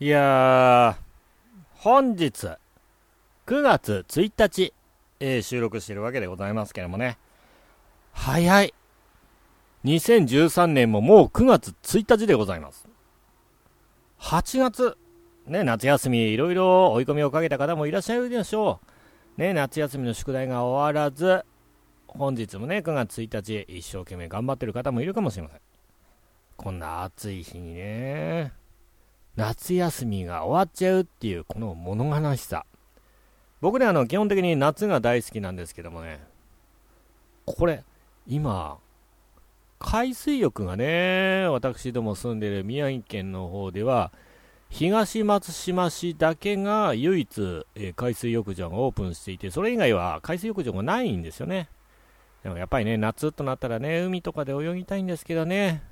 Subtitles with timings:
[0.00, 0.96] いやー、
[1.74, 2.56] 本日、
[3.46, 4.72] 9月1日、
[5.18, 7.18] えー収録してるわけでございますけどもね。
[8.12, 8.74] 早い。
[9.84, 12.86] 2013年ももう9月1日でございます。
[14.20, 14.96] 8月、
[15.48, 18.78] ね、夏休みいろいろ追い込みをかけた方もいらっしゃるでしょ
[19.36, 19.40] う。
[19.40, 21.44] ね、夏休みの宿題が終わらず、
[22.06, 25.60] 本日もね、9月1日、一生懸命頑張ってる方もいるかもしれません。
[26.56, 28.52] こんな暑い日にね、
[29.38, 32.66] 夏休みが終わっちゃうっていうこの物悲しさ。
[33.60, 36.18] 僕ね、あの、基本的に夏が大好きなんですけどもね、
[37.46, 37.84] これ、
[38.26, 38.78] 今、
[39.78, 44.10] 海水浴がね、私ども住んでる宮城県の方では、
[44.70, 51.68] 東松島市だけが唯一、え海水浴場がオープンしていて、それ以外は海水浴場がないんですよね。
[52.42, 55.84] でもやっぱりね、夏となったらね、海とかで泳ぎたいんですけどね、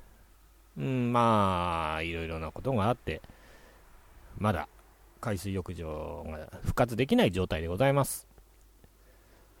[0.77, 3.21] うん、まあ、いろいろなことがあって、
[4.37, 4.67] まだ
[5.19, 8.27] 海水浴場が復活できない状態でございます。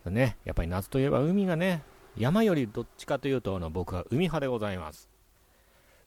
[0.05, 1.83] ね、やっぱり夏といえば海がね、
[2.17, 5.09] 山よりどっちかというと、あの僕は海派でございます。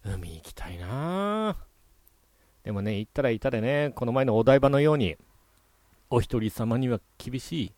[0.04, 1.56] 海行きたいな
[2.64, 5.16] でもね、行ったら行ったでね、この前のお台場のように、
[6.08, 7.72] お一人様には厳しい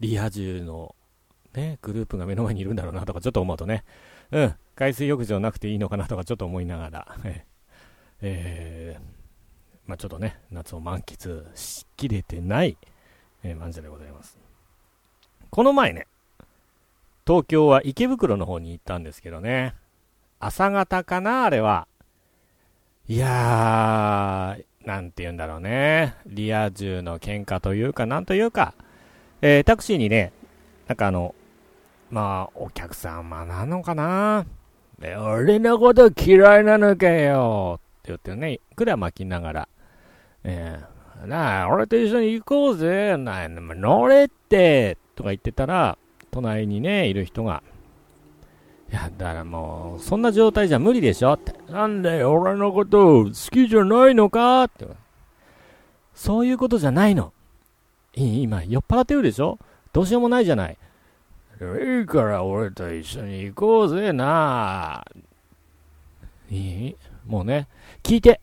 [0.00, 0.94] リア充の
[1.54, 3.84] ね、グループが目の前にいるんだろうなとかちょっと思うとね、
[4.30, 7.16] うん、海水浴場なくていいのかなとかちょっと思いながら、
[8.20, 9.21] えー
[9.92, 12.78] まあちょっとね、夏を満喫しきれてない、
[13.42, 14.38] えー、漫才でございます。
[15.50, 16.06] この前ね、
[17.26, 19.74] 東京は池袋の方に行ったんですけどね、
[20.40, 21.86] 朝方かな、あれは。
[23.06, 28.72] いやー、なんて言うんだろうね、リア充の喧嘩というか、なんというか、
[29.42, 30.32] えータクシーにね、
[30.88, 31.34] なんかあの、
[32.10, 34.46] まあ、お客様なのかな
[35.02, 39.68] 俺のこと嫌いなのかよって言ってね、管巻きながら、
[40.44, 45.96] えーなあ、俺と一緒に行こうぜなあ、乗れってとか言ってたら、
[46.32, 47.62] 隣にね、いる人が、
[48.90, 51.54] いや、だからもう、そんな状態じゃ無理でしょって。
[51.70, 54.64] なんで俺のこと好きじゃないのか？
[54.64, 54.86] って。
[56.12, 57.32] そういうことじゃないの。
[58.14, 59.58] いい今、酔っ払ってるでしょ？
[59.92, 60.76] どうしようもないじゃない。
[61.60, 65.04] いいから俺と一緒に行こうぜな。
[66.50, 66.96] いい？
[67.26, 67.68] もうね、
[68.02, 68.40] 聞いて。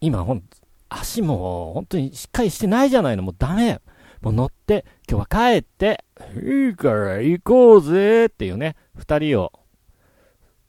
[0.00, 0.42] 今ほん、
[0.90, 3.22] 足も本当にしっかりしてないじゃないの。
[3.22, 3.80] もうダメ。
[4.20, 6.04] もう乗って、今日は帰って、
[6.42, 9.52] いいから行こうぜっていうね、二人を、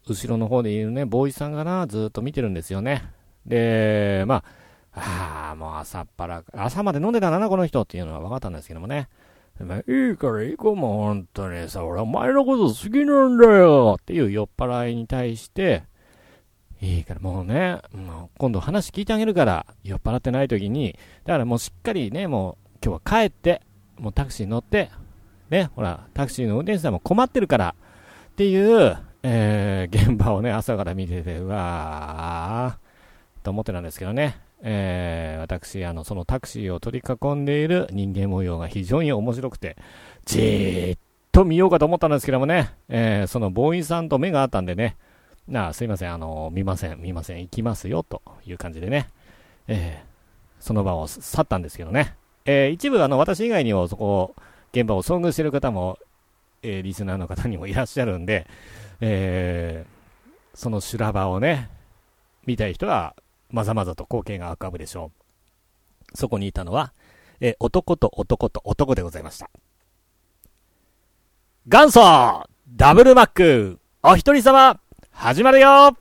[0.07, 3.03] 後ろの方でいるね、ボーイさんがな、ずっと見てるんですよね。
[3.45, 4.43] で、まあ、
[4.93, 9.09] ああ、もう朝っぱら、朝まで飲んでたんだな、この人っていうのは分かったんですけどもね。
[9.59, 15.83] まあいいから行こうもう本当にさ、俺お前のこと好きなんだよっていう酔っ払いに対して、
[16.81, 23.61] いいからもうね、もう今度話聞いてあげるから、酔っ払ってない時に、だからもうしっかりね、もう今日は帰って、
[23.99, 24.89] もうタクシー乗って、
[25.51, 27.75] ね、ほら、タクシーの運転手さんも困ってるから、
[28.31, 39.77] っていう、えー、現場をね、朝から見てて、うわー、と思ってたんですけどね、えー、私、あの、そのタクシーを取り囲んでいる人間模様が非常に面白くて、
[40.25, 40.99] じーっ
[41.31, 44.97] と見ようかと思ったんですけどもね、えー、そのボーイさんと目があったんでね、
[45.47, 49.09] なあ、すいません、あの、見ません、見ません、行きますよ、という感じでね、
[49.67, 52.15] えー、その場を去ったんですけどね、
[52.45, 54.35] えー、一部、あの、私以外にもそこ、
[54.73, 55.99] 現場を遭遇してる方も、
[56.63, 58.47] えー、リスナーの方にもいらっしゃるんで、
[59.01, 61.69] えー、その修羅場をね、
[62.45, 63.15] 見たい人は、
[63.49, 65.11] まざまざと光景が浮かぶでしょ
[66.13, 66.17] う。
[66.17, 66.93] そこにいたのは、
[67.39, 69.49] えー男と男と男でございました。
[71.67, 74.79] 元祖ダブルマックお一人様
[75.21, 75.95] 始まるよ。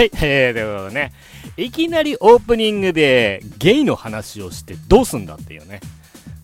[0.00, 1.12] はい、えー、ということでね、
[1.58, 5.80] いきなりオープニングでゲイの話をしてどうすんだっていうね、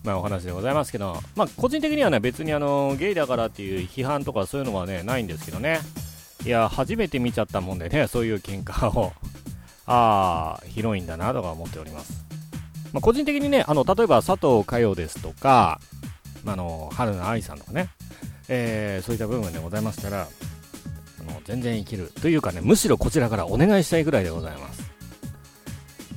[0.03, 5.79] まあお話でございますけど、まあ個人的にはね、別にあの、ゲイだからっていう批判とかそういうのはね、ないんですけどね。
[6.45, 9.11] いや、初めて見ちゃったもんでね、そういう喧嘩を、
[9.87, 12.27] ああ、広いんだなとか思っております。
[12.93, 15.81] まあ個人的にね、あの、例えば佐藤佳代ですとか、
[16.45, 17.89] あの、春菜愛さんとかね、
[18.49, 20.27] えー、そういった部分でございましたら、
[21.47, 24.87] 全然いけるというかねむしろこちらからお願いしたいぐらいでございます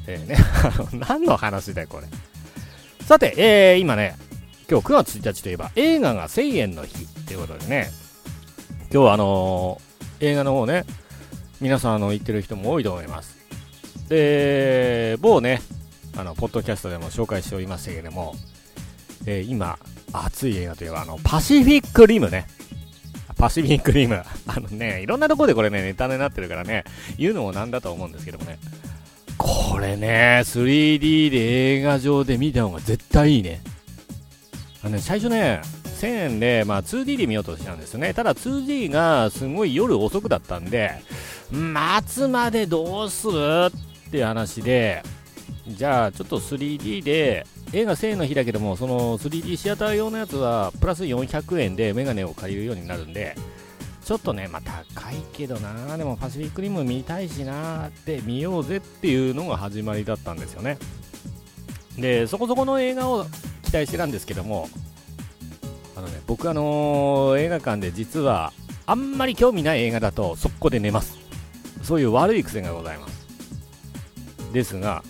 [0.07, 2.07] えー、ね、 あの、何の話だよ、これ。
[3.07, 4.17] さて、えー、今ね、
[4.69, 7.91] 今日9月1日といえば映画が1000円の日っていうことでね、
[8.93, 10.85] 今日はあのー、映画の方ね、
[11.61, 13.37] 皆さんあの言ってる人も多いと思います。
[14.09, 15.63] で、某ね、
[16.17, 18.35] あの、ポッドキャストでも紹介しておりましたけれども、
[19.27, 19.79] えー、今、
[20.13, 22.47] 熱い映画といえば、あの、パシフィックリムね。
[23.41, 24.23] パシフィックリム。
[24.47, 26.85] あのね、いろんなところでこれね、ネタになってるからね、
[27.19, 28.59] 言うのもなんだと思うんですけどもね。
[29.39, 33.63] これね、3D で映画上で見た方が絶対いいね。
[34.83, 35.63] あのね、最初ね、
[36.01, 38.13] 1000円で、まあ、2D で見ようとしたんですよね。
[38.13, 40.93] ただ 2D がすごい夜遅くだったんで、
[41.51, 43.67] 待つまでどうする
[44.09, 45.03] って話で、
[45.69, 53.37] じゃあちょっと 3D で映画1000円の日だけどもその 3D シアター用のやつはプラス400円でメガネを借りるようになるんで
[54.05, 54.63] ちょっとね、まあ、
[54.95, 55.97] 高いけどな。
[55.97, 60.79] でもパシフィックリム見たいしなって見ようぜっていうのが始まりだったんですよね。
[61.97, 63.25] でそこそこの映画を
[63.63, 64.69] 期待してたんですけども
[65.95, 68.53] あのね僕あのー、映画館で実は
[68.87, 71.19] あんまり興味ない映画だと速攻で寝ます。
[71.83, 73.29] そういう悪い癖がございます。
[74.53, 75.05] ですが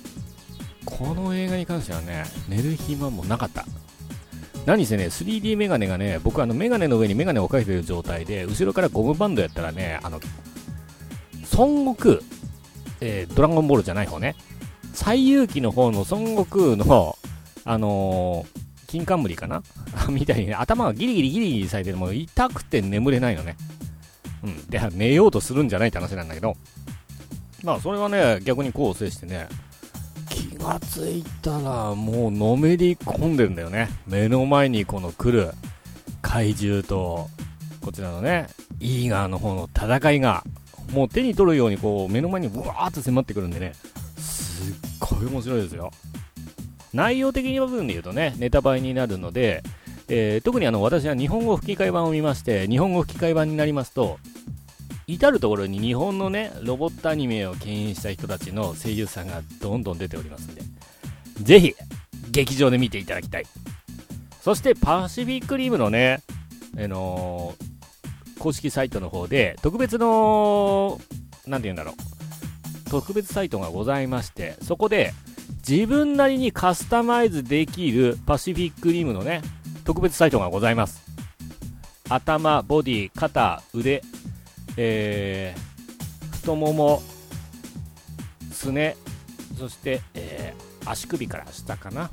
[1.01, 3.65] この映画に関してはね、寝る暇もなかった。
[4.67, 10.21] 何せね、3D メガネがね、僕あのメガネの上にメガネをかけてる状態で、後ろからゴムバンドやったらね、あの、
[11.57, 12.19] 孫悟空、
[13.01, 14.37] えー、ドラゴンボールじゃない方ね、
[14.93, 17.17] 最遊記の方の孫悟空の、
[17.65, 19.63] あのー、金冠かな？
[20.11, 23.57] みたいにね、頭がギリギリギリギリされてるもう痛くて眠れないのね。
[24.45, 24.67] うん。
[24.67, 26.57] で、寝ようとするんじゃないって話なんだけど、
[27.63, 29.49] まあ、それはね、逆にこう制してね、
[30.61, 33.89] がついたらもうのめり込んでるんだよね。
[34.07, 35.53] 目の前にこの来る
[36.23, 37.29] 怪獣と
[37.81, 38.49] こちらのね
[38.79, 40.45] イーガーの方の戦いが
[40.93, 43.73] もう手に取るようにこう目の前にブワーッと迫ってくるんでね。
[44.17, 45.91] すっごい面白いですよ。
[46.93, 49.63] 内容的に部分で言うとねネタバレになるので、
[50.09, 54.19] えー、特にあの私は日本語吹き替え版を見まして日本語吹き替え版になりますと
[55.15, 60.63] 至る所に日本のね、ロボットアニメを牽引した人たちの声優さんがどんどん出ておりますんで、
[61.43, 61.75] ぜひ、
[62.31, 63.45] 劇場で見ていただきたい。
[64.41, 66.23] そして、パシフィックリームのね、
[66.79, 71.01] あのー、公式サイトの方で、特別の、
[71.47, 75.13] なんて言うんだろう、特別サイトがございまして、そこで、
[75.69, 79.43] 自分なりにカスタマイズできるパシフィックリームのね、
[79.85, 81.03] 特別サイトがございます。
[82.09, 84.03] 頭、ボディ、肩、腕、
[84.77, 87.03] えー、太もも、
[88.53, 88.97] すね、
[89.59, 92.11] そして、えー、足首から下かな。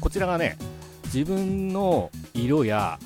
[0.00, 0.56] こちらがね、
[1.04, 2.98] 自分の色や、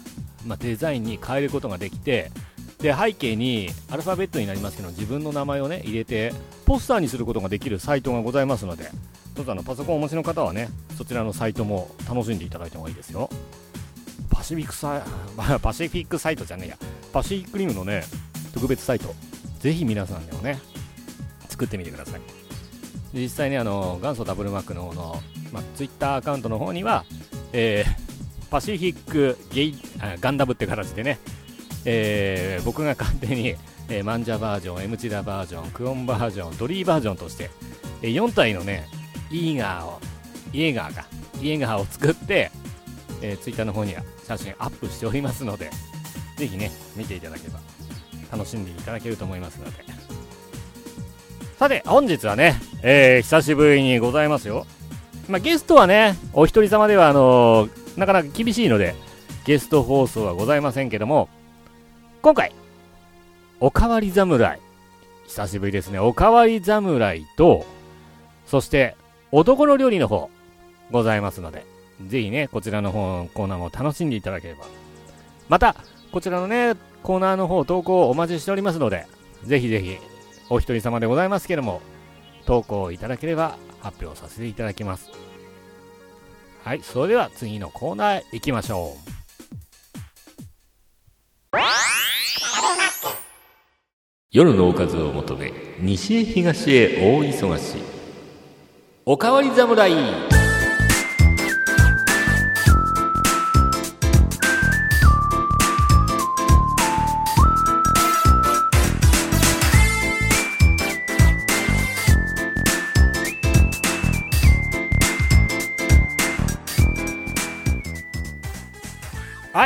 [0.47, 2.31] まあ、デザインに変えることができて、
[2.79, 6.33] で背景にアルファベットになりますけど自分の名前をね入れて
[6.67, 8.91] ポスターにすることができるサイトがございますので
[9.35, 13.31] どうぞあのパソコンをお持ちの方はねそちらのサイトも楽しんでいただいた方がいいですよ
[14.31, 15.03] パシフィックサイ
[15.61, 16.79] パシフィックサイトじゃねえや
[17.13, 18.05] パシフィックリムのね
[18.53, 19.15] 特別サイト、
[19.61, 20.59] ぜひ皆さんでもね、
[21.49, 22.21] 作ってみてください。
[23.15, 25.23] 実際ね、あの、元祖ダブルマックの方の、
[25.53, 27.05] まあ、ツイッターアカウントの方には、
[27.53, 29.75] えー、パシフィックゲイ
[30.21, 31.19] ガンダムって形でね、
[31.85, 33.57] えー、僕が勝手に、
[33.89, 37.51] えー、マンジャバージョン、エムチダバージョン、クオンバージョン、ドリーバージョンとして、
[38.03, 38.87] えー、4体のね、
[39.31, 40.01] イーガーを、
[40.53, 41.07] イエガーが、
[41.41, 42.51] イエガーを作って、
[43.23, 45.71] えー、ツイッターの方には写真アップしておりますので、
[46.37, 47.61] ぜひね、見ていただければ
[48.31, 49.85] 楽しんでいただけると思いますので。
[51.59, 54.67] さて、本日はね、えー、久しぶりにございますよ。
[55.29, 58.95] まあ、ゲストはね、お一人様では、あのー、なかなか厳しいので、
[59.45, 61.29] ゲスト放送はございませんけども、
[62.23, 62.53] 今回、
[63.61, 64.61] おかわり侍。
[65.27, 65.99] 久しぶりですね。
[65.99, 67.65] おかわり侍と、
[68.47, 68.97] そして、
[69.33, 70.31] 男の料理の方、
[70.91, 71.65] ございますので、
[72.07, 74.67] ぜひね、こちらの方のコーナーも楽しんでいただければ。
[75.49, 75.77] また、
[76.13, 79.07] こちらのね、コーナーの方投稿をお待ちしておりますので、
[79.45, 79.99] ぜひぜひ、
[80.49, 81.81] お一人様でございますけれども、
[82.47, 85.11] 投稿いただければ発表させていただきます。
[86.65, 89.17] はい、それでは次のコーナーへ行きましょう。
[94.33, 97.79] 夜のおかずを求め、西へ東へ大忙し。
[99.05, 100.36] おかわり侍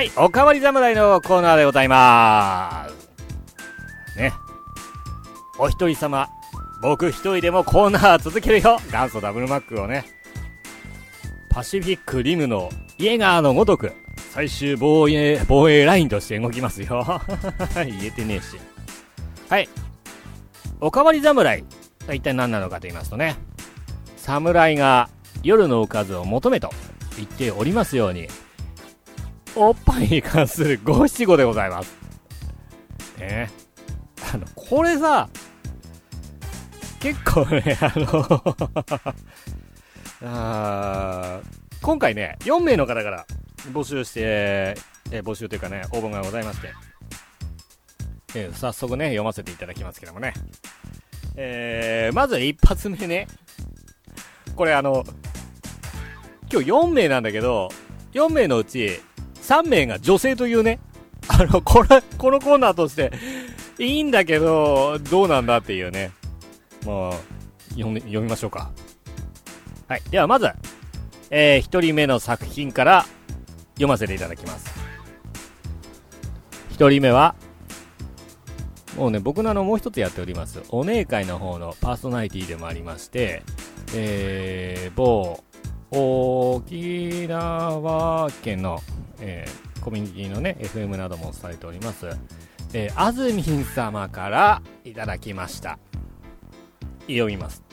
[0.01, 4.17] はい、おかわり侍のコーナーでございます。
[4.17, 4.33] ね。
[5.59, 6.27] お一人様、
[6.81, 10.07] 僕一人でもコーナー続けるよ元祖ダブルマックをね。
[11.51, 13.93] パシフィックリムのイエガーのごとく、
[14.31, 17.21] 最終防衛、防衛ラインとして動きますよ。
[17.77, 18.59] 言えてねえし。
[19.51, 19.69] はい。
[20.81, 21.63] おかわり侍。
[22.11, 23.37] 一体何なのかと言いますとね、
[24.17, 25.11] 侍が
[25.43, 26.71] 夜のおかずを求めと
[27.19, 28.29] 言っておりますように、
[29.57, 31.97] おっぱいに関する五七五でございます。
[33.19, 33.51] ね
[34.33, 35.29] あの、これさ、
[37.01, 38.57] 結構ね、あの
[40.23, 41.41] あ
[41.81, 43.27] 今回ね、4名の方から
[43.73, 44.21] 募集して、
[45.11, 46.73] え、募集というかね、応募がございまして、
[48.35, 50.35] えー、早速ね、読ませていただきますけどもね。
[51.37, 53.27] えー、まず一発目ね、
[54.55, 55.05] これあの、
[56.53, 57.71] 今日4名なんだけど、
[58.13, 59.01] 4名のうち
[59.51, 60.79] 3名が女性というね、
[61.27, 63.11] あの、これ、このコーナーとして、
[63.81, 66.13] いいんだけど、どうなんだっていうね。
[66.85, 67.15] もう、
[67.71, 68.71] 読み、読みましょうか。
[69.89, 70.03] はい。
[70.09, 70.49] では、まず、
[71.31, 73.05] えー、1人目の作品から
[73.75, 74.71] 読ませていただきます。
[76.79, 77.35] 1人目は、
[78.97, 83.43] もうね、僕のあの、もう一つやっております、お姉会の方のパーソナリティでもありまして、
[83.95, 85.43] えー、某、
[85.91, 88.81] 沖縄県の、
[89.21, 92.07] えー、コミュニティのね、FM などもされております、
[92.73, 95.79] えー、あずみん様からいただきました。
[97.09, 97.65] 読みます。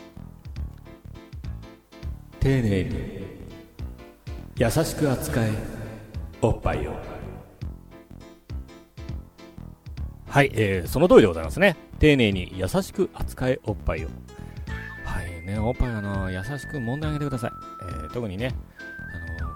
[2.39, 3.27] 丁寧に、
[4.55, 5.51] 優しく扱え、
[6.41, 6.93] おっぱいを。
[10.27, 11.75] はい、えー、その通りでございますね。
[11.99, 14.07] 丁寧に優しく扱え、おっぱいを。
[15.17, 17.51] はいね、おっぱいあの、優しく揉んであげてください。
[17.81, 18.53] えー、特にね、
[19.39, 19.49] あの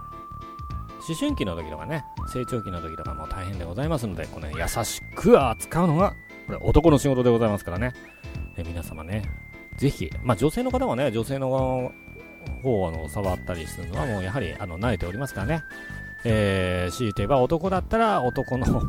[1.07, 2.03] 思春期の時とかね、
[2.33, 6.15] 成長期の時とかも大変でございますので、この、ね、優しく扱うのが、
[6.47, 7.93] これ男の仕事でございますからね。
[8.57, 9.21] え皆様ね、
[9.77, 11.91] ぜひ、まあ女性の方はね、女性の方
[12.63, 15.63] をあの触ったりするのはもうやはりあの慣れておりますからね。
[16.25, 18.81] えー、強いて言えば男だったら男の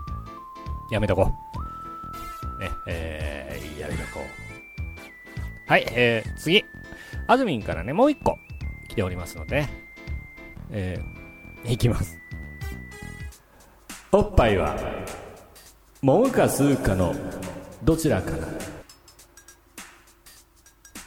[0.90, 1.30] やめとこ
[2.58, 2.58] う。
[2.58, 3.35] ね、えー、
[5.66, 6.64] はい、えー、次。
[7.26, 8.38] あずみんからね、もう一個
[8.88, 9.68] 来ておりますので、
[10.70, 12.16] えー、いきます。
[14.12, 14.76] おっぱいは、
[16.02, 17.12] もむか吸うかの、
[17.82, 18.46] どちらかな。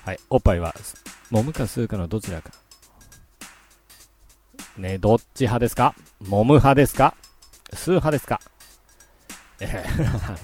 [0.04, 0.76] はい、おっぱいは、
[1.30, 2.52] もむか吸うかのどちらか。
[4.78, 5.96] ね、どっち派ですか？
[6.28, 7.16] もむ派ですか？
[7.72, 8.42] 吸う派ですか？
[9.62, 10.38] えあの、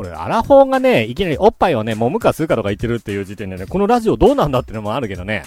[0.00, 5.42] 俺、アラフォーがね、いきなりおっぱいをね、揉むか吸うかとか言ってるっていう時点でね、このラジオどうなんだってのもあるけどね。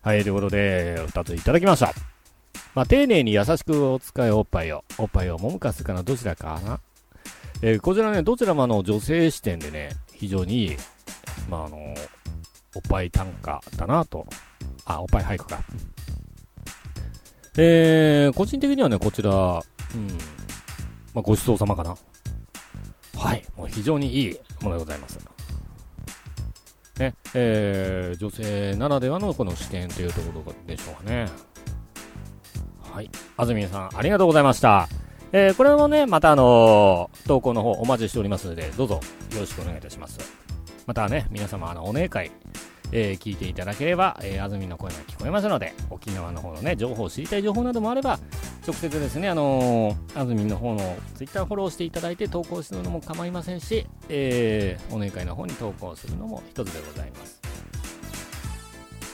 [0.00, 1.92] はい、ということで、二ついただきました。
[2.76, 6.80] まあ、丁寧に優しくお使いおっぱいを、おっぱいを揉むか吸うかのどちらかな。
[7.60, 10.76] えー、こちらね、どちらもあの、女性視点でね、非常に、
[11.50, 11.78] まあ、あの、
[12.76, 14.24] おっぱい単価だなと。
[14.84, 15.58] あ、おっぱい俳句か。
[17.56, 20.06] えー、個人的にはね、こちら、うん、
[21.12, 21.96] まあ、ごちそうさまかな。
[23.18, 23.44] はい。
[23.56, 25.18] もう非常にいいものでございます。
[26.98, 31.26] ね、えー、女性ならではのこの視点というところでしょうかね。
[32.92, 33.10] はい。
[33.36, 34.88] あずみさん、ありがとうございました。
[35.32, 40.18] えー、これもね、またあのー、投稿の方お待ちしておりますので、どうぞよろしくお願いいたします。
[40.86, 42.30] またね、皆様、あの、お姉会、
[42.92, 48.18] えー、聞いていただければ、えー、安住の声が聞こえますので、沖縄の方のね、情報、知りたい情報などもあれば、
[48.66, 57.40] 直接ですね、あのー、安住の方のツイッターフォローしていただいて投稿するのも構いませんし、えー、お願いの方に投稿するのも一つでございます。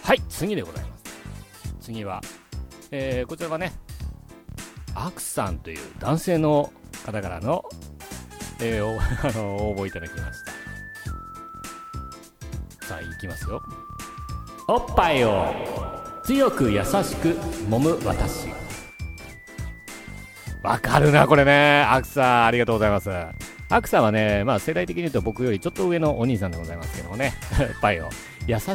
[0.03, 1.05] はい、次でございます。
[1.81, 2.21] 次は、
[2.91, 3.73] えー、こちらはね、
[4.95, 6.73] アクさんという男性の
[7.05, 7.65] 方からの、
[8.61, 10.54] えー、 あの応募いただきました。
[13.05, 13.63] いきますよ。
[14.67, 15.53] おっぱいを
[16.25, 17.35] 強く優しく
[17.69, 18.49] 揉む私。
[20.63, 21.83] わかるなこれね。
[21.83, 23.11] アクさんありがとうございます。
[23.69, 27.35] アクさんはねまあ世代的に言うと僕よりちょっと上のお兄さんでございますけどもね。
[27.61, 28.09] おっぱいを
[28.47, 28.67] 優し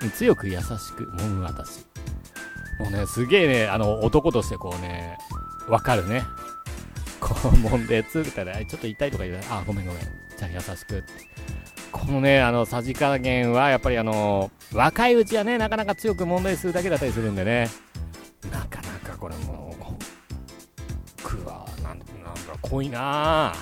[0.00, 1.80] く強く優しく揉む私。
[2.78, 5.18] もうねすげえねあの男としてこうね
[5.68, 6.24] わかるね。
[7.20, 10.02] こう揉んでつったらちょっと痛いとか言うあごめんごめん。
[10.02, 11.35] じゃあ優しくって。
[11.92, 17.68] このね、あの、さじ加減は、やっぱりあの、若いうちはね、なかなか強く問題するだけだったりするんでね、
[18.50, 22.04] なかなかこれもう、くわ、なん、なんか
[22.62, 23.54] 濃いな。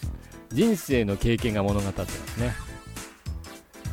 [0.52, 2.54] 人生の経験が物語ってますね。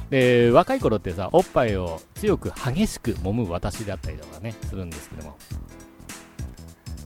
[0.09, 5.37] で、若い頃ってさ、おっぱいを強く激しく揉む私だったりとかね、するんですけども、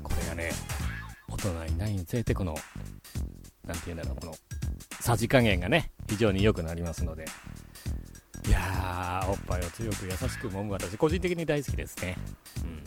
[0.03, 0.51] これがね、
[1.29, 2.55] 大人いないにつれて、この、
[3.65, 4.35] なんて言うんだろう、この、
[4.99, 7.25] さじ加減がね、非常に良くなりますので。
[8.47, 12.17] いやー、おっぱいを強く優しく揉む私、個人的に大好きですね。
[12.63, 12.83] うん。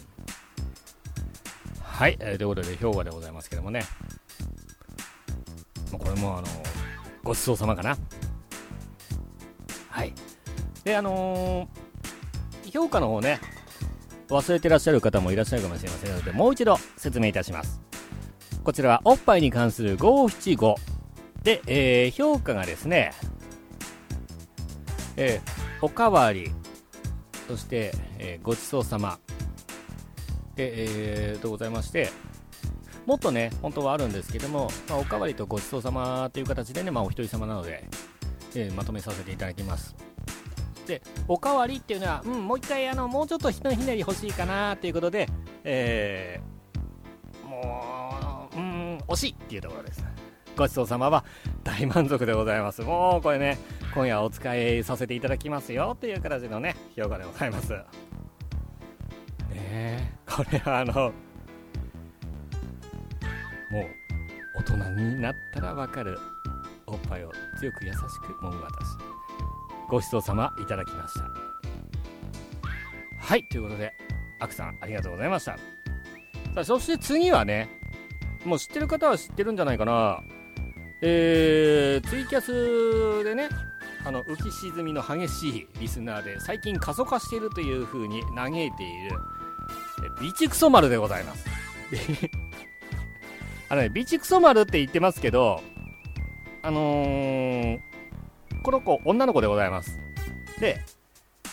[1.82, 3.82] はい、えー、ということで、氷河でございますけどもね。
[5.92, 6.46] これも、あの、
[7.22, 7.96] ごちそうさまかな。
[9.90, 10.14] はい。
[10.84, 13.38] で、あのー、評価の方ね、
[14.28, 17.80] 忘れてらっしゃる方もいらっしゃるかもしれませんので、もう一度説明いたします。
[18.64, 20.89] こちらはおっぱいに関する575
[21.42, 23.12] で、えー、評価がですね、
[25.16, 26.50] えー、おかわり、
[27.48, 29.18] そして、えー、ごちそうさま、
[30.56, 30.72] で、
[31.32, 32.10] えー、とございまして、
[33.06, 37.88] もっとね、本当はあるんですけども、まあ、おかわりとごちそうさまという形でね、まあ、お一人様なので、
[38.54, 39.96] えー、まとめさせていただきます。
[40.86, 45.28] で、おかわりっていうのは、うん、もう一回、あの、もうちょっとひのひねり欲しいかなということで、
[45.64, 50.04] えー、もう、うん、惜しいっていうところです。
[50.60, 51.24] ごちそうさまは
[51.64, 52.82] 大満足でございます。
[52.82, 53.56] もうこれね、
[53.94, 57.72] 今夜お使いさせていただきますよという形のね、評価でございます。
[57.72, 57.82] ね
[59.54, 61.12] え、これはあの、も
[63.80, 63.86] う
[64.58, 66.18] 大人になったらわかる
[66.86, 68.04] おっぱいを強く優しく
[68.42, 68.98] 揉む私。
[69.88, 71.26] ごちそうさまいただきました
[73.18, 73.94] はいということで
[74.38, 75.56] アクさんありがとうございました
[76.54, 77.70] さあそして次はね
[78.44, 80.20] もう知ってる方は知ってるんじゃないかな
[81.02, 83.48] えー、ツイキャスでね
[84.04, 88.72] あの浮き沈みの激しいリスナーで最近過疎化しているという風に嘆いている
[90.20, 91.46] ビチクソ丸でございます
[93.68, 95.62] あのねビチクソ丸って言ってますけど
[96.62, 97.80] あのー、
[98.62, 99.98] この子、女の子でございます。
[100.60, 100.84] で、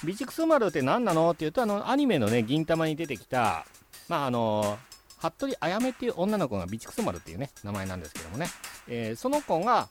[0.03, 1.31] ビチクソマルって何なの？
[1.31, 3.65] って言うと、あの、アニメのね、銀玉に出てきた、
[4.09, 4.77] まあ、あの
[5.17, 8.47] 服部あやめっていう女の子がビチクソマルっていうね、名前なんですけどもね、
[8.87, 9.87] えー、その子が、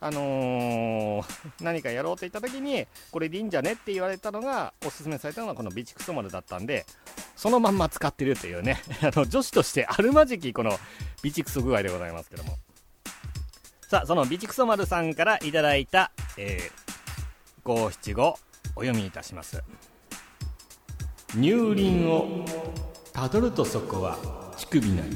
[0.00, 1.24] あのー、
[1.60, 6.86] 何かやろうと言った時に、これでいいんじゃねって言われたのが、おすすめされたのがこのビチクソマルだったんで、
[7.34, 10.78] そのまんま使ってるというね、 あの、女子としてあるまじきこの
[11.22, 12.56] ビチクソ具合でございますけども。
[13.88, 16.72] さあ、そのビチクソ丸さんからいただいた、えー、
[17.64, 18.38] 五七五
[18.76, 19.62] お読みいたします。
[21.32, 22.44] 乳輪を
[23.12, 25.08] たどるとそこは首なり。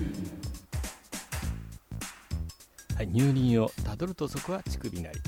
[2.96, 5.18] はい、乳輪をたどるとそこは乳首なり。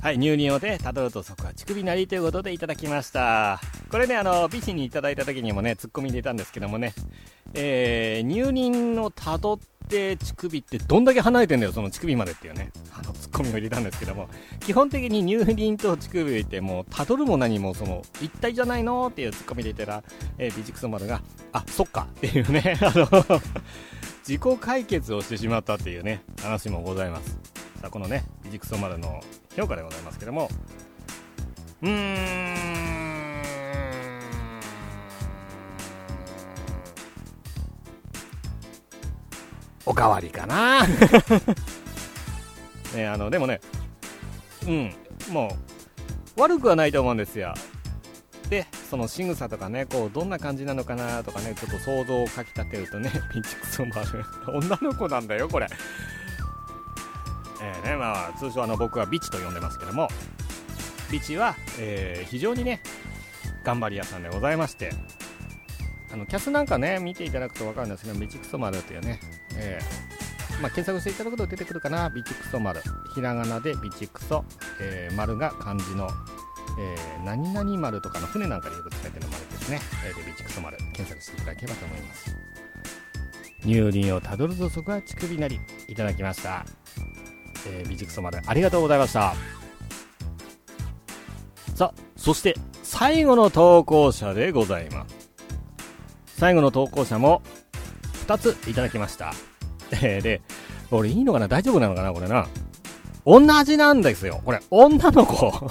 [0.00, 3.60] はい、乳輪をね、たどるとそこは乳首なりということでいただきました。
[3.90, 6.92] これね、あの、美人にいただいた時にもね、ツッコミでいたんですけどもね、
[7.54, 14.28] えー、乳輪をたどってて乳首ってどんだけ離れてんだよ、その乳首までっていうね、あの、ツッコミを入れたんですけども、
[14.60, 20.02] 基本的に乳輪と乳首ってもう、たどるも何もその、一体じゃないのっていうツッコミで言ったら、
[20.38, 21.20] えー、ビジクソ丸が、
[21.52, 23.40] あ、そっかっていうね、 あの
[24.26, 27.38] 自己解決をしてしまったっていうね、話もございます。
[27.80, 29.20] さあ、このね、ビジクソ丸の
[29.56, 30.48] 評価でございますけども、
[31.82, 32.89] うーん、
[39.90, 40.86] おかわりかな。
[42.94, 43.60] ねあのでもね
[44.64, 44.94] うん
[45.30, 45.58] も
[46.36, 47.54] う悪くはないと思うんですよ。
[48.48, 54.24] でその仕草とかねこうどんな感じなのかなとかねちょっと想像をかきたてるとね ピンチクソもある。
[54.46, 55.66] 女の子なんだよこれ。
[57.60, 60.08] えーねまあ、通称あの僕はビチと呼んでますけども
[61.10, 62.80] ビチは、えー、非常にね
[63.64, 64.90] 頑張り屋さんでございまして
[66.12, 69.20] あのキャスなんかね見ていただくと分かるんですけどビチクソ丸というね
[69.60, 72.80] えー、まあ、検索していただくと出てくるかな、ビチクソ丸。
[73.14, 74.44] ひらがなでビチクソ、
[74.80, 76.08] えー、丸が漢字の、
[76.78, 79.80] えー、何々丸とかの船なんかでよく使ってる丸ですね。
[80.06, 82.36] えー、で、ビチクソ丸、検索していただければと思います。
[83.62, 86.64] 乳輪をたどるとそこは乳首なり、いただきました。
[87.66, 89.34] えー、ビチクソ丸、ありがとうございました。
[91.74, 95.30] さあ、そして、最後の投稿者でございます。
[96.36, 97.42] 最後の投稿者も、
[98.26, 99.34] 2ついただきました。
[100.02, 100.40] え、で、
[100.90, 101.48] 俺いいのかな？
[101.48, 102.12] 大丈夫なのかな？
[102.12, 102.46] これな。
[103.26, 104.40] 同じなんですよ。
[104.44, 105.70] これ、女の子。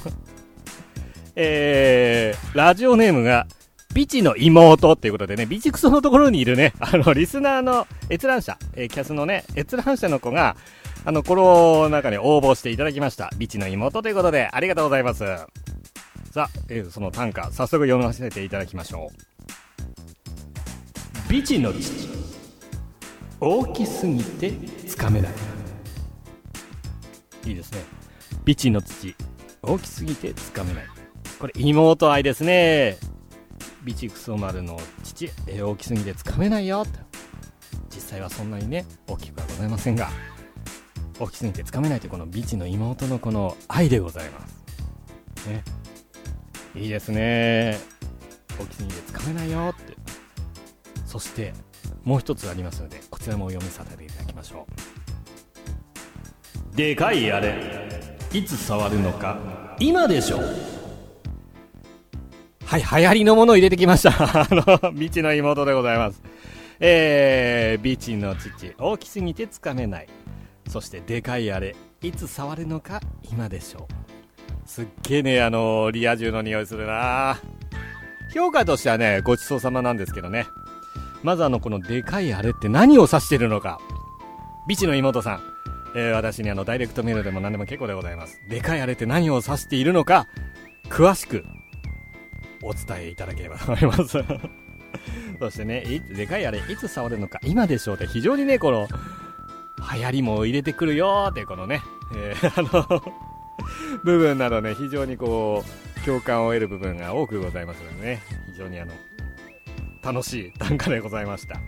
[1.35, 3.47] えー、ラジオネームが、
[3.93, 10.55] ビチの妹っていうことでね、ビチクソのところにいるね、あの、リスナーの閲覧者、えー、キャスのね、閲覧者の子が、
[11.05, 13.31] あの、この中に応募していただきました。
[13.37, 15.19] ビチの妹ということで、ありがとうございます。
[16.31, 19.09] さあ、えー、その短歌、早速読ませていただきましょ
[21.27, 21.31] う。
[21.31, 22.38] ビチの父。
[23.41, 24.51] 大きすぎて
[24.85, 25.31] つかめない。
[27.45, 27.83] いいですね。
[28.43, 29.15] ビチの土。
[29.61, 30.85] 大きすぎてつかめない。
[31.39, 32.97] これ妹愛ですね。
[33.83, 36.85] ビチクソ丸の父、え大きすぎてつかめないよ。
[37.95, 40.09] 実際はそんなにね大きくはございませんが。
[41.17, 45.47] 大きすぎてつかめないというこのビチの妹のこの愛でございます。
[45.47, 45.63] ね。
[46.75, 47.79] いいですね。
[48.59, 49.95] 大きすぎてつかめないよって。
[51.05, 51.53] そして
[52.03, 53.01] もう一つありますので。
[53.19, 54.65] こちらも読みさせていただきましょ
[56.73, 56.75] う。
[56.75, 57.53] でかいあれ
[58.31, 59.75] いつ触るのか。
[59.77, 60.39] 今でしょ。
[62.63, 64.11] はい流行りのものを入れてきました。
[64.43, 66.23] あのビチの妹でございます。
[66.79, 68.73] えー、ビチの父。
[68.77, 70.07] 大きすぎてつかめない。
[70.69, 73.01] そしてでかいあれいつ触るのか。
[73.29, 73.89] 今でしょ
[74.65, 74.65] う。
[74.65, 77.37] すっげえねあのリア充の匂いするな。
[78.33, 80.45] 評価としてはねごちそうさまなんですけどね。
[81.23, 83.79] まずあのこのでかいあれって何を指してるのか。
[84.67, 85.41] ビチの妹さん、
[85.95, 88.39] えー、私にあのダイレクトメールでも何でも結構でございます。
[88.47, 90.27] でかいあれって何を指しているのか
[90.89, 91.43] 詳しく
[92.61, 94.23] お伝えいただければと思います。
[95.39, 98.87] そしてねでかいあれいつ触るのか今でしょうって非常にねこの
[99.93, 101.81] 流行りも入れてくるよーってこのね、
[102.15, 103.03] えー、 あの
[104.03, 105.63] 部分などね非常にこ
[105.97, 108.93] う共感を得る部分が多くございますのでね非常にあの
[110.01, 111.59] 楽しい短歌でございました。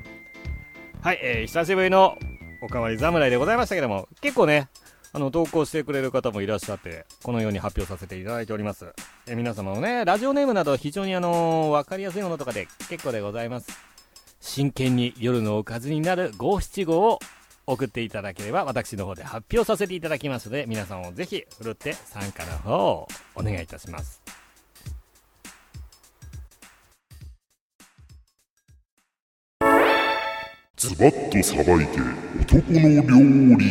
[1.02, 2.18] はい、えー、久しぶりの
[2.62, 4.70] おかわり侍でございましたけども結構ね
[5.14, 8.94] あの投稿してくれる方もいらっしゃってこのように発表させていただいております、
[9.28, 13.92] えー、皆様もねラジオネームなど非常にあのー、分かりやすいものとかで結構でございます。
[14.42, 17.20] 真剣に夜のおかずになる五七五を
[17.68, 24.21] 送っていただければ私の方で発表させていただきますので皆さんもぜひふるって参加の方をお願いいたします。
[30.82, 32.00] ズバッとさばいて
[32.42, 33.66] 男の料理。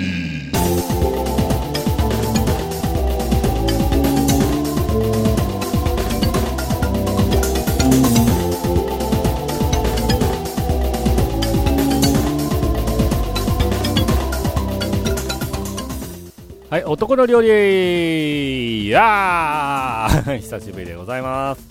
[16.70, 18.87] はい、男の料理。
[18.87, 20.38] いやー。
[20.38, 21.68] 久しぶりでございます。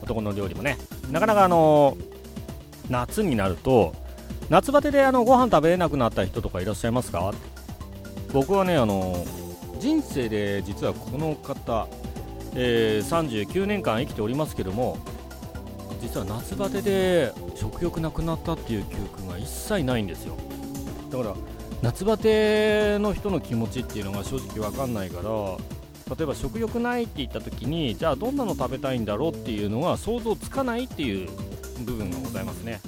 [0.00, 0.78] 男の料理もね、
[1.10, 2.04] なかなかあのー、
[2.88, 4.05] 夏になると、
[4.48, 7.34] 夏バテであのご飯食べれなくなった人とかいらっしゃいますか？
[8.32, 9.24] 僕はね、あの、
[9.80, 11.88] 人生で実はこの方、
[12.54, 14.98] えー、39年間生きておりますけども、
[16.00, 20.36] 実は夏バテで食欲なくなったっていう記憶が一切ないんですよ。
[21.10, 21.34] だから
[21.82, 31.28] 夏バテの人の気持ちっていうのが正直わかんないから例えば食欲ないって言った時にじゃあどんなの食べたいんだろうっていうのが想像つかないっていう
[31.84, 32.80] 部分がございますね、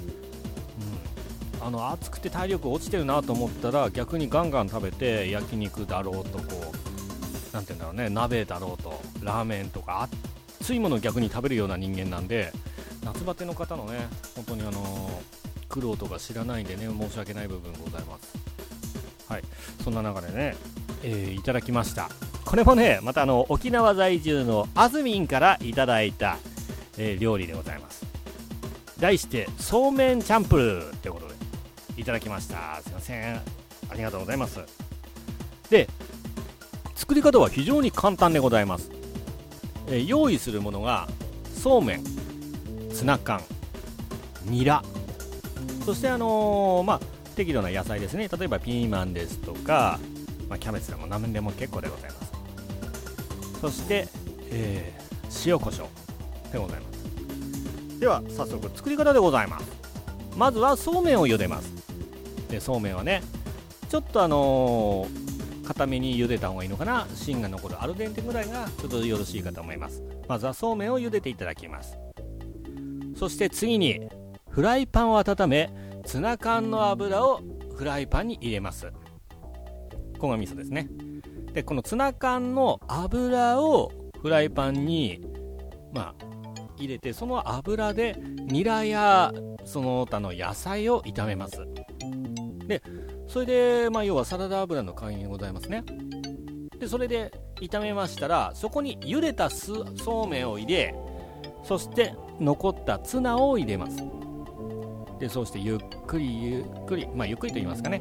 [1.60, 10.08] あの暑くて体力落ちてるなと思ったら逆にガンガン食べて焼肉だろうとこう何て言うんだろうね鍋だろうとラーメンとか
[10.60, 12.52] 熱いものを逆に食べるような人間なんで
[13.04, 15.20] 夏バテの方のね本当にあの
[15.68, 18.36] 苦労とか知らないんでね申し訳ない部分ございます。
[19.28, 19.42] はい、
[19.84, 20.56] そんな中でね、
[21.02, 22.08] えー、いただきました。
[22.44, 26.38] これもねまたあの沖縄在住のあずみんからいただいた、
[26.96, 28.06] えー、料理でございます。
[28.98, 31.27] 題してそうめんチャンプルーってこと
[31.98, 32.80] いただきました。
[32.82, 33.37] すいません。
[33.37, 33.42] あ
[33.94, 34.61] りがとうございます。
[35.68, 35.88] で
[36.94, 38.90] 作り方は非常に簡単でございます、
[39.88, 41.08] え、用意するものが
[41.54, 42.04] そうめん
[42.92, 43.42] ツナ缶
[44.44, 44.82] ニラ。
[45.84, 47.00] そしてあのー、まあ
[47.34, 48.28] 適度な野菜ですね。
[48.28, 49.98] 例えばピーマンですとか、
[50.48, 52.32] まあ、キャベツでも何でも結構でございます。
[53.61, 54.08] そして、
[54.50, 58.00] えー、塩コショウでございます。
[58.00, 59.66] では早速作り方でございます。
[60.37, 61.77] まずはそうめんを茹でます。
[62.48, 63.22] でそうめんはね。
[63.88, 65.06] ちょっとあの、
[65.66, 67.06] 固めに茹でた方がいいのかな。
[67.14, 70.02] 芯が残るアルデンテぐらいがちょっとよろしいかと思います。
[70.26, 71.98] まずはそうめんを茹でていただきます。
[73.16, 74.08] そして次に
[74.48, 75.70] フライパンを温め
[76.04, 77.42] ツナ缶の油を
[77.76, 78.90] フライパンに入れます。
[80.18, 80.88] こが味噌ですね。
[81.52, 85.20] でこのツナ缶の油をフライパンに
[85.92, 86.24] まあ
[86.76, 89.32] 入れてその油でニラや
[89.64, 91.66] その他の野菜を炒めます。
[92.68, 92.83] で
[93.26, 95.83] それでまあ要はサラダ油の代わりにございますね。
[96.78, 100.94] でそれで炒めましたらそこに茹でたそうめんを入れ
[101.64, 103.96] そして残ったツナを入れます。
[105.18, 108.00] でそうしてゆっくりゆっくりまあゆっくりと言いますかね、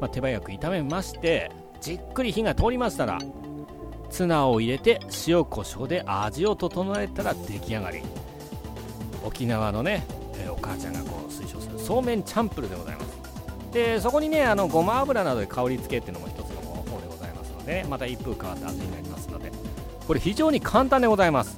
[0.00, 3.20] まあ、手早く炒めましてじっくり火が通りましたら
[4.10, 4.98] ツナを入れて
[5.28, 8.02] 塩コショウで味を整えたら出来上がり。
[9.24, 10.04] 沖縄のね、
[10.48, 13.05] お母ちゃんがこう推奨するそうめんチャンプルでございます。
[13.72, 19.52] でそこにねあのごま油などで香り付けっていうのも一つの方法でございますのでまた一風変わった味になりますので
[20.06, 21.56] これ非常に簡単でございます。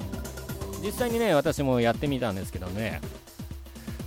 [0.82, 3.00] 実際にね私もやってみたんですけどね。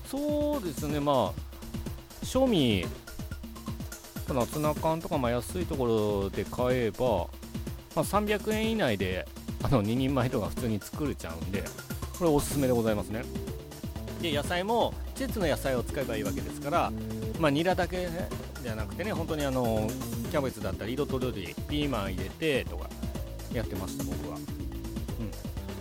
[0.08, 2.86] そうですねまあ賞味
[4.28, 7.28] ただツナ缶とかまあ安いところで買えば、
[7.96, 9.28] まあ、300円以内で
[9.64, 11.64] あの2人前とか普通に作れちゃうんで
[12.18, 13.24] これおすすめでございますね。
[14.22, 16.92] で野菜も季節の野菜を使えばいいわけですから
[17.41, 18.08] まあニラだけ
[18.62, 19.89] じゃなくてね本当にあの
[20.30, 22.88] キャベツだったり彩りピーマン入れてとか
[23.51, 24.38] やってました僕は。
[24.38, 24.43] うん。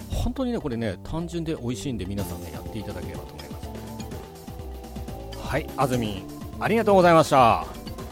[0.09, 5.49] 本当にねこれね単純で美味しいんで皆さんねやっていただければと思います。
[5.49, 6.23] はいあずみん
[6.59, 7.67] ありがとうございました。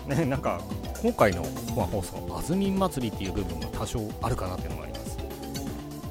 [0.07, 0.61] ねなんか
[1.03, 1.43] 今回の
[1.75, 5.19] 本放送あずみん祭りっていう部分も多少あるかなっていうのもあります。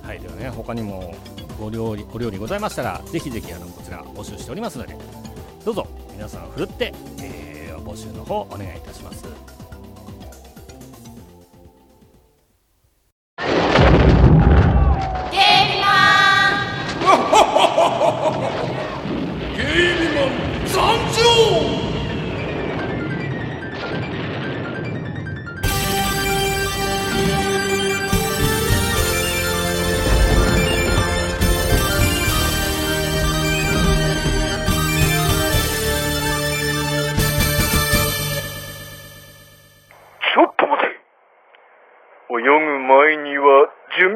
[0.01, 1.13] はいではね他にも
[1.59, 4.95] ご料理ご料理ございましたらぜひぜひあのこちら募集しておりますので
[5.63, 5.87] どうぞ。
[6.17, 9.46] 皆さんふるって、えー、募集の方お願いいたします。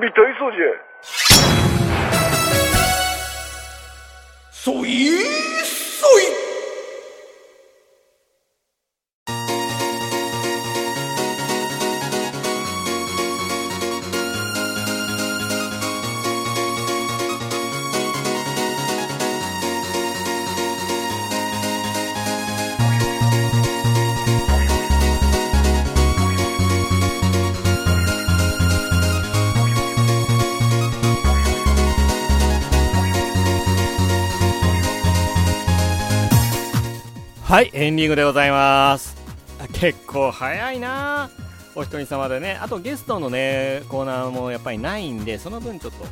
[0.02, 0.58] は準備体操じ
[37.62, 39.16] はいエンディングでございます。
[39.74, 41.30] 結構早いな。
[41.76, 42.58] お一人様でね。
[42.60, 46.06] あとゲストのねコーナーもやっぱりないんでその分ちょっと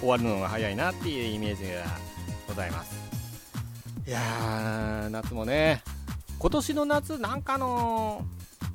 [0.00, 1.84] 終わるのが早いなっていうイメージが
[2.48, 2.92] ございます。
[4.04, 5.80] いやー夏もね。
[6.40, 8.26] 今年の夏なんかの、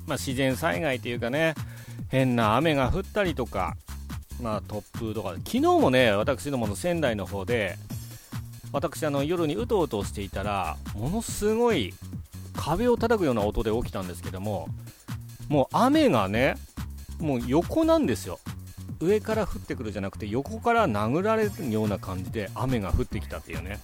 [0.06, 1.52] まあ、自然災害というかね
[2.08, 3.76] 変な雨が降ったりとか
[4.40, 5.34] まあ突風とか。
[5.44, 7.76] 昨日もね私どもの仙台の方で
[8.72, 11.94] 私あの夜にうとうとしていたらものすごい
[12.54, 14.68] 壁を叩くような音で起きたんですけども
[15.48, 16.56] もう雨がね
[17.20, 18.38] もう横なんですよ。
[18.98, 23.78] 上から降ってくるじゃなくて横から殴られるような感じで雨が降ってきたっていうね。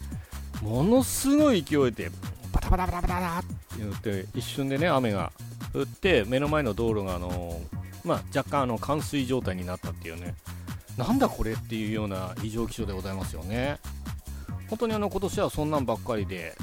[0.62, 2.10] ものすごい勢いで
[2.52, 3.46] バタバタバタバタバタって
[3.78, 5.32] 言って一瞬でね雨が
[5.74, 7.60] 降って目の前の道路があの
[8.04, 10.34] まあ、若干あの冠水状態になったっていうね。
[10.96, 13.78] なんだこれっていうような異常気象でございますよね。
[14.72, 16.54] 本当にあの今年はそんなんばっかりで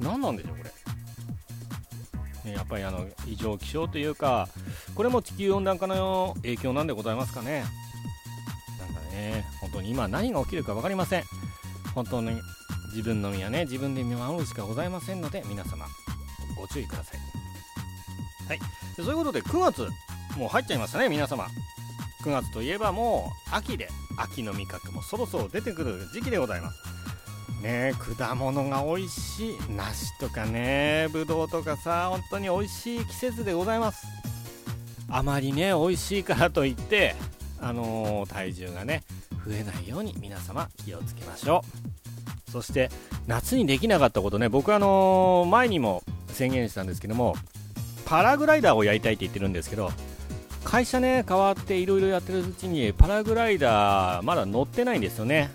[0.00, 0.64] 何なんでしょうこ
[2.44, 2.50] れ。
[2.50, 4.48] ねやっぱりあの異常気象というか
[4.96, 7.62] これも地球温暖化の影響なんでございますかね。
[8.80, 11.24] なんかね本当に今何が起きるか分かりません。
[11.94, 12.32] 本当に
[12.88, 15.86] 自分の身はね自分で見守るしかございませんので皆様
[16.56, 17.20] ご注意ください。
[18.48, 18.58] はい。
[18.96, 19.88] そういうことで9月
[20.36, 21.46] もう入っちゃいましたね皆様。
[22.24, 23.88] 9月といえばもう秋で
[24.18, 26.99] 秋の味覚もそろそろ出てくる時期でございます。
[27.60, 29.58] ね果物が美味しい。
[29.76, 34.06] 梨とかねぶどうとかさ本当に美味しい季節でございます。
[35.08, 37.14] あまりね美味しいからといって
[37.60, 39.02] あのー体重がね
[39.46, 41.64] 増えないように皆様気をつけましょ
[42.48, 42.50] う。
[42.50, 42.90] そして
[43.26, 47.34] 夏にできなかったことね僕あのー前にも宣言したんですけども
[48.04, 49.90] パラグライダーをやりたいって言ってるんですけど
[50.64, 55.50] 会社ね変わっていろいろやってるうちにパラグライダーまだ乗ってないんですよね。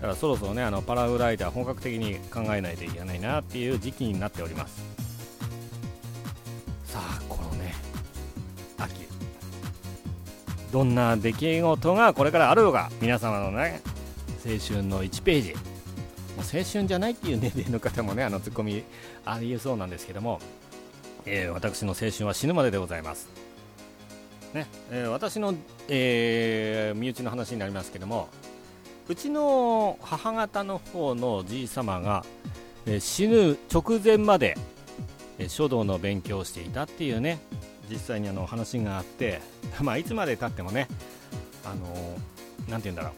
[0.00, 4.82] だからそろそろねあのパラグライダー本格的に考えないといけないなっていう時期になっております。
[6.86, 7.74] さあこのね
[8.78, 9.06] 秋。
[10.72, 13.82] どんな出来事がこれからあるのか皆様のね
[14.44, 15.54] 青春の1ページ。
[15.54, 15.60] もう
[16.38, 18.82] 青春じゃないっていう年齢の方もねあのツッコミ
[19.26, 20.40] ありえそうなんですけども、
[21.26, 23.28] えー私の青春は死ぬまででございます。
[24.54, 25.54] ねえー私の、
[25.88, 28.28] えー身内の話になりますけども
[29.10, 32.24] うちの母方の方のじい様が、
[32.86, 34.56] えー死ぬ直前まで、
[35.40, 37.40] えー書道の勉強をしていたっていうね
[37.90, 39.40] 実際にあの話があって、
[39.82, 40.86] まあ、いつまでたってもね
[41.64, 43.12] あのーて言うんだろう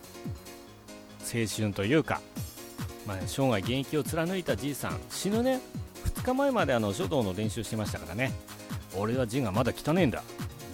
[1.20, 2.22] 青春というか、
[3.06, 5.60] まあ、生涯現役を貫いたじいさん死ぬね
[6.06, 8.32] 2日前まであの書道の練習してましたからね
[8.96, 10.22] 俺は字がまだ汚ねえんだ。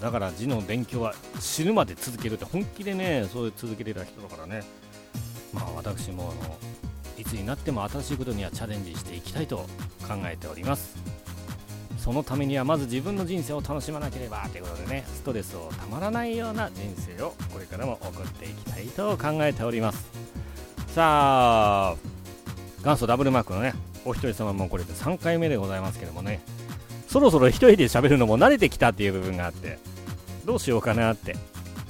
[0.00, 4.62] だから字の勉強は死ぬまで続けるって本気でねそういう続けてた人だからね。
[5.52, 6.56] まあ私もあの
[7.16, 9.56] いつになっても新しいことにはチャレンジしていきたいと
[10.06, 10.96] 考えております。
[11.98, 20.08] そのためにはまず自分の人生を楽しまなければということでねストレスをたまらないような人生をこれからも送っていきたいと考えております。
[20.88, 21.96] さあ
[22.82, 26.40] 元祖ダブルマークのねお一人様もこれで3回目でございますけどもね
[27.08, 29.78] そろそろ一人で喋るのも慣れてきたっていう部分があって
[30.44, 31.36] どうしようかなって。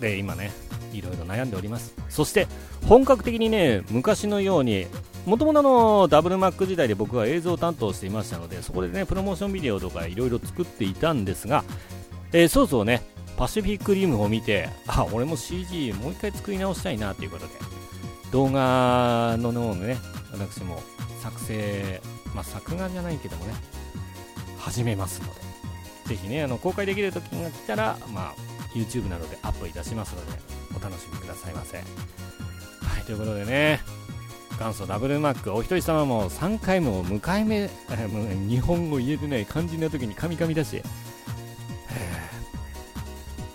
[0.00, 0.52] で今ね
[0.92, 1.94] いろいろ悩んでおります。
[2.08, 2.46] そして
[2.86, 4.86] 本格的にね昔のように
[5.26, 11.64] もともとのダブルマック時代で僕は映像を担当していましたのでそこでねプロモーションビデオとかいろいろ作っていたんですが、
[12.32, 13.02] えー、そうそうね
[13.36, 17.52] パシフィックリムを見てあ俺も CG もう一回作り直したいなということで
[18.32, 19.98] 動画の方のね
[20.32, 20.82] 私も
[21.22, 22.00] 作成
[22.34, 23.54] まあ作画じゃないけどもね
[24.58, 25.40] 始めますので
[26.06, 28.34] ぜひねあの公開できる時が来たらまあ
[28.74, 31.78] YouTube などでアップいたしますのでお楽しみくださいませ。
[31.78, 33.80] はいということでね
[34.58, 37.70] 元祖ダブルマックお一人様も3回 も向かい目
[38.48, 40.82] 日本語言えてない肝心な時にカミカミだし。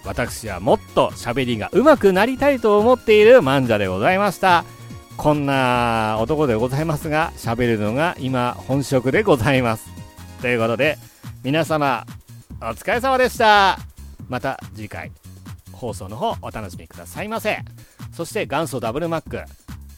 [0.05, 4.65] 私はもっと喋りが上手くなりたいと思っている漫者でございました。
[5.17, 9.87] こんな男でございますが喋るのが今本職でございます。
[10.41, 10.97] ということで
[11.43, 12.05] 皆様
[12.61, 13.79] お疲れ様でした。
[14.29, 15.22] また次回。
[15.83, 17.57] 放送の方お楽しみくださいませ。
[18.13, 19.43] そして元祖ダブルマック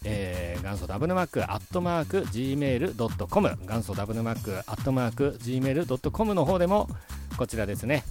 [0.07, 6.87] えー、元祖ダブルマックアットマーク Gmail.com 元祖ダブルマックアットマーク Gmail.com の方でも
[7.37, 8.03] こちらですね、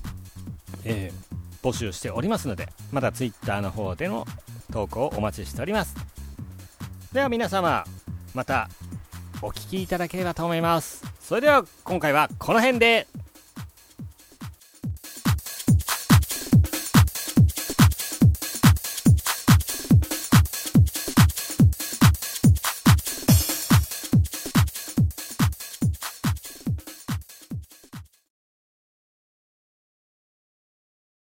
[0.84, 4.26] えー、募集しておりますのでまた Twitter の方での
[4.72, 5.94] 投稿をお待ちしております。
[7.12, 7.84] では皆様
[8.34, 8.68] また
[9.40, 11.04] お聴きいただければと思います。
[11.20, 13.23] それでは今回はこの辺で。